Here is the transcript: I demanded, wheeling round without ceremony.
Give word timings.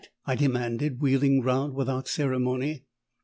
I 0.25 0.33
demanded, 0.35 0.99
wheeling 0.99 1.43
round 1.43 1.75
without 1.75 2.07
ceremony. 2.07 2.85